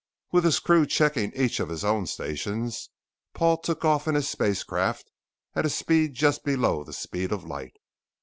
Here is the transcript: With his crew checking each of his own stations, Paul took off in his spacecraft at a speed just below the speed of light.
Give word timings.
With 0.31 0.45
his 0.45 0.57
crew 0.57 0.87
checking 0.87 1.31
each 1.35 1.59
of 1.59 1.69
his 1.69 1.85
own 1.85 2.07
stations, 2.07 2.89
Paul 3.35 3.57
took 3.57 3.85
off 3.85 4.07
in 4.07 4.15
his 4.15 4.27
spacecraft 4.27 5.11
at 5.53 5.63
a 5.63 5.69
speed 5.69 6.15
just 6.15 6.43
below 6.43 6.83
the 6.83 6.91
speed 6.91 7.31
of 7.31 7.43
light. 7.43 7.75